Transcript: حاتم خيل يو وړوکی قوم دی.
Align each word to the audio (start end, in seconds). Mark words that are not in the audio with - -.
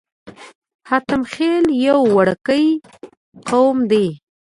حاتم 0.89 1.21
خيل 1.33 1.65
يو 1.85 1.99
وړوکی 2.15 2.65
قوم 3.49 3.77
دی. 3.91 4.05